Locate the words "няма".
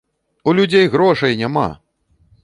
1.41-1.67